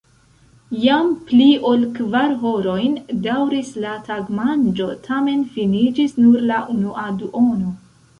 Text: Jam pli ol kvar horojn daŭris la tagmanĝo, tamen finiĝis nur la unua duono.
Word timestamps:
Jam 0.83 1.09
pli 1.25 1.49
ol 1.71 1.81
kvar 1.97 2.31
horojn 2.45 2.95
daŭris 3.27 3.69
la 3.83 3.91
tagmanĝo, 4.07 4.87
tamen 5.09 5.45
finiĝis 5.59 6.17
nur 6.25 6.41
la 6.53 6.59
unua 6.77 7.05
duono. 7.21 7.75